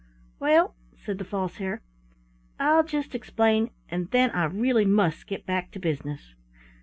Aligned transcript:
"Well," 0.39 0.73
said 0.97 1.19
the 1.19 1.23
False 1.23 1.57
Hare, 1.57 1.83
"I'll 2.59 2.83
just 2.83 3.13
explain, 3.13 3.69
and 3.87 4.09
then 4.09 4.31
I 4.31 4.45
really 4.45 4.83
must 4.83 5.27
get 5.27 5.45
back 5.45 5.69
to 5.73 5.79
business. 5.79 6.33